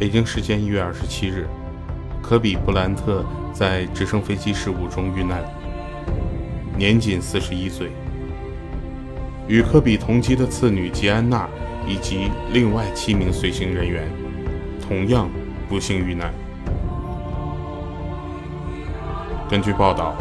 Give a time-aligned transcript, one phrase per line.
[0.00, 1.46] 北京时间一月二十七日，
[2.22, 5.44] 科比布莱恩特在直升飞机事故中遇难，
[6.74, 7.90] 年仅四十一岁。
[9.46, 11.46] 与科比同机的次女吉安娜
[11.86, 14.10] 以及另外七名随行人员，
[14.80, 15.28] 同样
[15.68, 16.32] 不幸遇难。
[19.50, 20.16] 根据报道，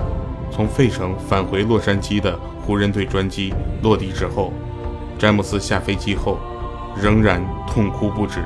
[0.52, 4.52] 从费城返回洛杉矶的湖人队专机落地之后，
[5.18, 6.38] 詹姆斯下飞机后
[7.02, 8.44] 仍然痛哭不止。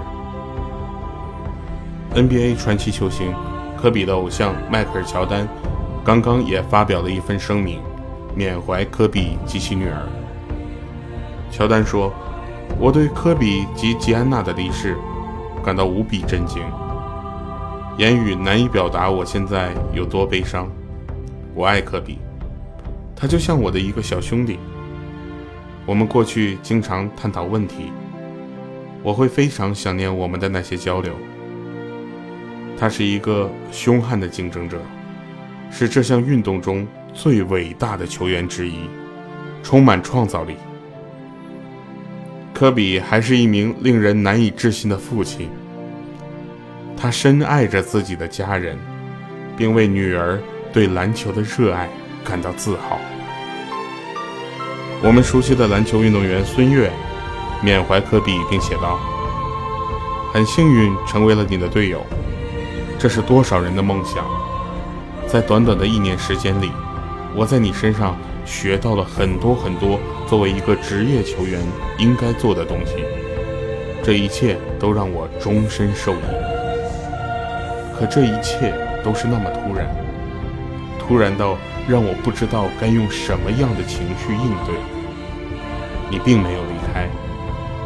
[2.15, 3.33] NBA 传奇球星
[3.75, 5.47] 科比的偶像迈克尔·乔丹，
[6.05, 7.79] 刚刚也发表了一份声明，
[8.35, 10.07] 缅怀科比及其女儿。
[11.51, 12.13] 乔丹说
[12.79, 14.95] ：“我对科比及吉安娜的离世
[15.65, 16.61] 感到无比震惊，
[17.97, 20.69] 言语难以表达我现在有多悲伤。
[21.55, 22.19] 我爱科比，
[23.15, 24.59] 他就像我的一个小兄弟。
[25.83, 27.91] 我们过去经常探讨问题，
[29.01, 31.11] 我会非常想念我们的那些交流。”
[32.77, 34.77] 他是一个凶悍的竞争者，
[35.71, 38.89] 是这项运动中最伟大的球员之一，
[39.63, 40.55] 充满创造力。
[42.53, 45.49] 科比还是一名令人难以置信的父亲，
[46.95, 48.77] 他深爱着自己的家人，
[49.57, 50.39] 并为女儿
[50.71, 51.89] 对篮球的热爱
[52.23, 52.99] 感到自豪。
[55.01, 56.89] 我们熟悉的篮球运动员孙悦
[57.61, 58.99] 缅怀科比，并写道
[60.31, 62.05] ：“很幸运成为了你的队友。”
[63.03, 64.25] 这是多少人的梦想？
[65.27, 66.71] 在短短的一年时间里，
[67.35, 68.15] 我在你身上
[68.45, 71.59] 学到了很多很多作为一个职业球员
[71.99, 73.03] 应该做的东西。
[74.01, 76.23] 这一切都让我终身受益。
[77.93, 79.93] 可这一切都是那么突然，
[80.97, 84.73] 突然到让我不知道该用什么样的情绪应对。
[86.09, 87.09] 你并没有离开，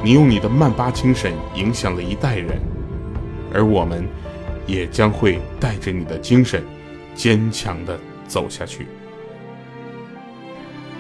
[0.04, 2.62] 你用你的曼巴精神影响了一代人，
[3.52, 4.08] 而我们。
[4.68, 6.64] 也将会带着你的精神，
[7.16, 7.98] 坚强地
[8.28, 8.86] 走下去。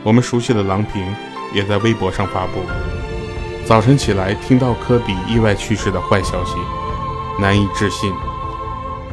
[0.03, 1.05] 我们熟悉的郎平
[1.53, 2.61] 也在微博上发布：
[3.65, 6.55] 早晨起来听到科比意外去世的坏消息，
[7.39, 8.11] 难以置信。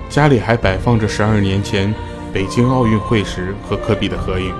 [0.09, 1.93] 家里还摆放着十二年前
[2.33, 4.55] 北京奥运会时和科比的合影。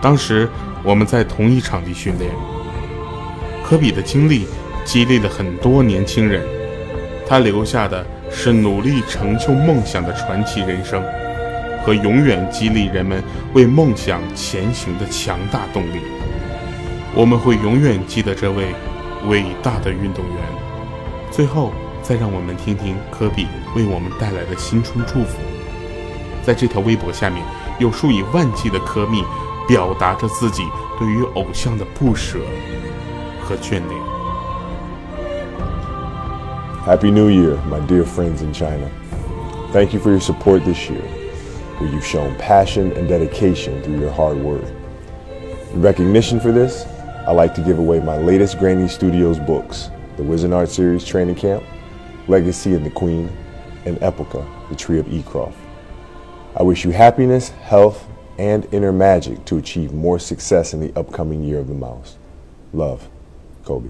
[0.00, 0.48] 当时
[0.84, 2.30] 我们在同一场地训练。
[3.64, 4.46] 科比的经历
[4.84, 6.46] 激励了很多年轻人，
[7.26, 8.06] 他留下的。
[8.36, 11.02] 是努力成就梦想的传奇人生，
[11.82, 13.22] 和永远激励人们
[13.54, 16.00] 为梦想前行的强大动力。
[17.14, 18.74] 我们会永远记得这位
[19.28, 20.36] 伟大的运动员。
[21.30, 23.46] 最后，再让我们听听科比
[23.76, 25.38] 为我们带来的新春祝福。
[26.42, 27.42] 在这条微博下面，
[27.78, 29.22] 有数以万计的科密
[29.66, 30.64] 表达着自己
[30.98, 32.40] 对于偶像的不舍
[33.42, 34.13] 和眷恋。
[36.84, 38.90] Happy New Year, my dear friends in China.
[39.72, 41.00] Thank you for your support this year,
[41.78, 44.62] where you've shown passion and dedication through your hard work.
[45.72, 46.84] In recognition for this,
[47.26, 51.36] I'd like to give away my latest Granny Studios books, The Wizard Art Series Training
[51.36, 51.64] Camp,
[52.28, 53.34] Legacy and the Queen,
[53.86, 55.56] and Epica, The Tree of Ecroft.
[56.54, 58.06] I wish you happiness, health,
[58.36, 62.18] and inner magic to achieve more success in the upcoming year of the mouse.
[62.74, 63.08] Love,
[63.64, 63.88] Kobe.